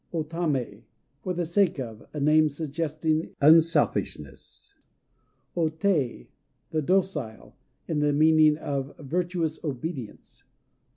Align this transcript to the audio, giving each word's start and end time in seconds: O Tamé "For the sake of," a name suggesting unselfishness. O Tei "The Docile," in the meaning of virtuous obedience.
O 0.11 0.23
Tamé 0.23 0.81
"For 1.21 1.35
the 1.35 1.45
sake 1.45 1.79
of," 1.79 2.03
a 2.11 2.19
name 2.19 2.49
suggesting 2.49 3.35
unselfishness. 3.39 4.73
O 5.55 5.69
Tei 5.69 6.27
"The 6.71 6.81
Docile," 6.81 7.55
in 7.87 7.99
the 7.99 8.11
meaning 8.11 8.57
of 8.57 8.97
virtuous 8.97 9.63
obedience. 9.63 10.43